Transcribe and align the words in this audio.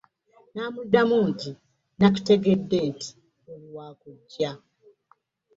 Namuddamu 0.53 1.17
nti, 1.29 1.49
“Nakitegedde 1.99 2.77
nti 2.91 3.09
oli 3.51 3.67
wa 3.75 3.87
kujja". 3.99 4.51